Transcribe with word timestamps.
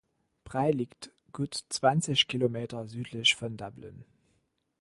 Bray 0.45 0.71
liegt 0.71 1.11
gut 1.31 1.53
zwanzig 1.69 2.27
Kilometer 2.27 2.87
südlich 2.87 3.35
von 3.35 3.55
Dublin. 3.55 4.03